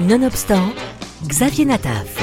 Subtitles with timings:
[0.00, 0.72] Nonobstant,
[1.28, 2.18] Xavier Nataf.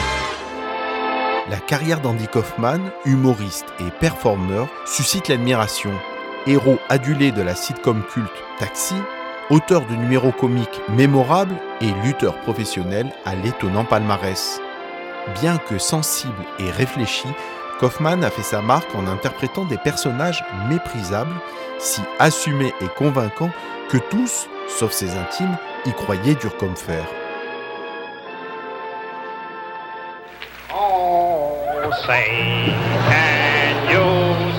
[1.50, 5.92] La carrière d'Andy Kaufman, humoriste et performeur, suscite l'admiration.
[6.48, 8.30] Héros adulé de la sitcom culte
[8.60, 8.96] Taxi,
[9.50, 14.60] auteur de numéros comiques mémorables et lutteur professionnel à l'étonnant palmarès.
[15.40, 17.30] Bien que sensible et réfléchi,
[17.80, 21.40] Kaufman a fait sa marque en interprétant des personnages méprisables,
[21.80, 23.52] si assumés et convaincants
[23.90, 27.06] que tous, sauf ses intimes, y croyaient dur comme fer.
[32.06, 32.74] Say,
[33.10, 34.08] can you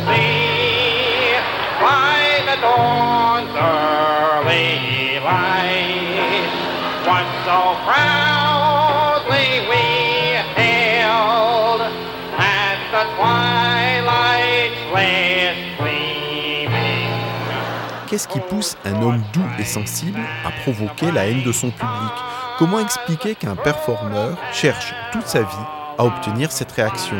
[0.06, 1.34] see
[1.80, 6.46] by the dawn's early light
[7.06, 9.84] what so proudly we
[10.54, 11.82] hailed
[12.38, 17.10] at the twilight's last gleaming?
[18.08, 22.12] Qu'est-ce qui pousse un homme doux et sensible à provoquer la haine de son public?
[22.58, 27.16] Comment expliquer qu'un performeur cherche toute sa vie à obtenir cette réaction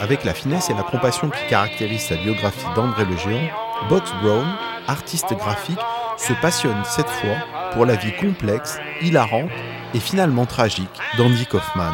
[0.00, 3.48] Avec la finesse et la compassion qui caractérisent sa biographie d'André le Géant,
[3.88, 4.46] Box Brown,
[4.86, 5.78] artiste graphique,
[6.16, 7.36] se passionne cette fois
[7.72, 9.50] pour la vie complexe, hilarante
[9.94, 11.92] et finalement tragique d'Andy Kaufman.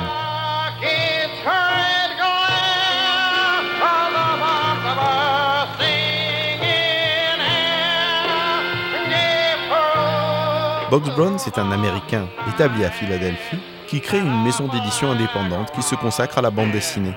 [10.90, 13.60] Box Brown, c'est un Américain établi à Philadelphie
[13.90, 17.12] qui crée une maison d'édition indépendante qui se consacre à la bande dessinée.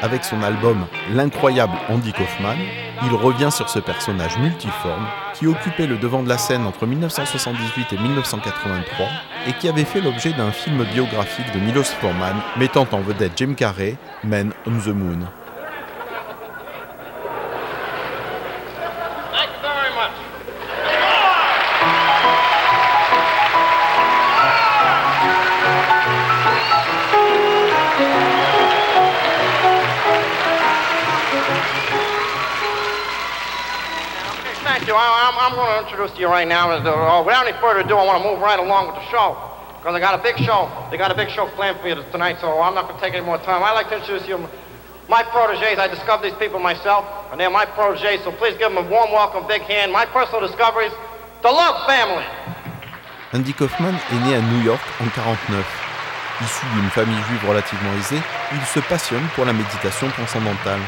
[0.00, 2.56] Avec son album L'incroyable Andy Kaufman,
[3.02, 7.92] il revient sur ce personnage multiforme qui occupait le devant de la scène entre 1978
[7.92, 9.06] et 1983
[9.46, 13.52] et qui avait fait l'objet d'un film biographique de Milos Forman mettant en vedette Jim
[13.54, 15.26] Carrey, Men on the Moon.
[34.86, 34.94] You.
[34.94, 36.70] I, I'm, I'm going to introduce you right now.
[36.70, 39.34] Uh, without any further ado, I want to move right along with the show.
[39.78, 40.70] Because I got a big show.
[40.90, 43.14] They got a big show planned for you tonight, so I'm not going to take
[43.14, 43.62] any more time.
[43.62, 44.38] I'd like to introduce you
[45.08, 45.78] my proteges.
[45.78, 49.10] I discovered these people myself, and they're my proteges, so please give them a warm
[49.12, 49.92] welcome, big hand.
[49.92, 50.92] My personal discoveries,
[51.42, 52.26] the Love Family.
[53.32, 55.64] Andy Kaufman est né à New York en 49.
[56.42, 58.20] Issu d'une famille juive relativement aisée,
[58.52, 60.80] il se passionne pour la méditation transcendantale.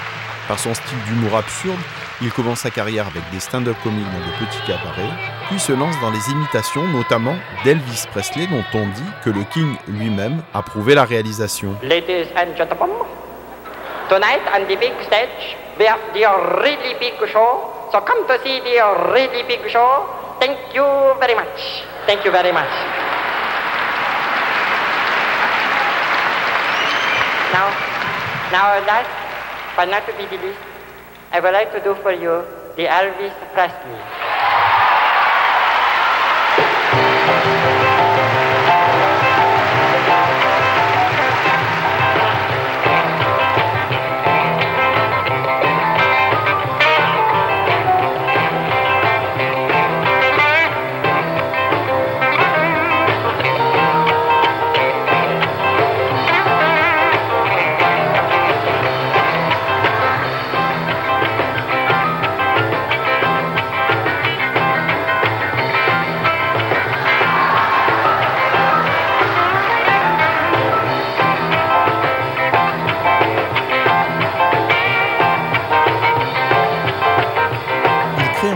[0.47, 1.79] Par son style d'humour absurde,
[2.21, 5.13] il commence sa carrière avec des stand-up comiques dans de petits cabarets,
[5.49, 9.77] puis se lance dans les imitations, notamment d'Elvis Presley, dont on dit que le King
[9.87, 11.77] lui-même a prouvé la réalisation.
[11.83, 12.97] Ladies and gentlemen,
[14.09, 16.27] tonight on the big stage, we have the
[16.63, 17.71] really big show.
[17.93, 18.83] So come to see the
[19.15, 20.07] really big show.
[20.41, 20.85] Thank you
[21.21, 21.85] very much.
[22.07, 22.67] Thank you very much.
[27.53, 27.71] Now,
[28.53, 29.09] now last
[29.77, 30.68] but not to be the
[31.33, 32.45] I would like to do for you
[32.77, 34.01] the Elvis Presley.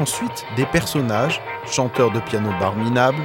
[0.02, 3.22] Ensuite des personnages, chanteurs de piano bar minables,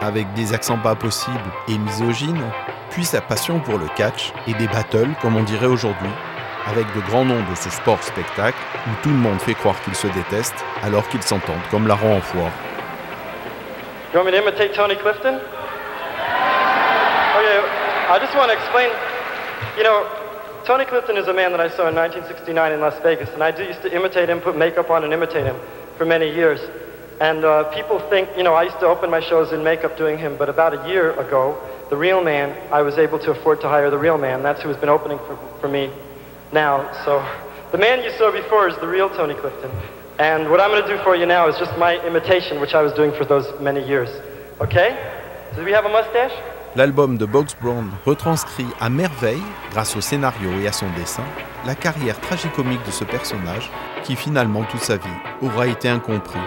[0.00, 2.50] avec des accents pas possibles et misogynes,
[2.90, 6.08] puis sa passion pour le catch et des battles comme on dirait aujourd'hui,
[6.66, 9.94] avec de grands noms de ce sport spectacle où tout le monde fait croire qu'ils
[9.94, 12.52] se détestent alors qu'ils s'entendent comme larrons en foire.
[14.14, 15.34] You want me to imitate Tony Clifton?
[17.36, 17.60] Okay,
[18.08, 18.88] I just want to explain.
[19.76, 20.06] You know,
[20.64, 23.50] Tony Clifton is a man that I saw in 1969 in Las Vegas, and I
[23.50, 25.56] do used to imitate him, put makeup on, and imitate him
[25.98, 26.60] for many years.
[27.20, 30.16] And uh, people think, you know, I used to open my shows in makeup doing
[30.16, 31.60] him, but about a year ago,
[31.90, 34.42] the real man, I was able to afford to hire the real man.
[34.42, 35.90] That's who has been opening for, for me
[36.52, 36.92] now.
[37.04, 37.26] So
[37.72, 39.70] the man you saw before is the real Tony Clifton.
[40.18, 42.82] And what I'm going to do for you now is just my imitation, which I
[42.82, 44.08] was doing for those many years.
[44.60, 44.96] Okay?
[45.56, 46.32] Do we have a mustache?
[46.78, 49.42] L'album de Box Brown retranscrit à merveille,
[49.72, 51.24] grâce au scénario et à son dessin,
[51.66, 53.68] la carrière tragicomique de ce personnage
[54.04, 55.08] qui finalement toute sa vie
[55.42, 56.38] aura été incompris